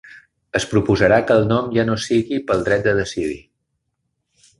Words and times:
Es 0.59 0.63
proposarà 0.69 1.19
que 1.31 1.35
el 1.41 1.45
nom 1.51 1.67
ja 1.75 1.85
no 1.89 1.97
sigui 2.05 2.39
‘pel 2.47 2.65
dret 2.71 2.83
de 2.89 2.95
decidir’. 3.01 3.39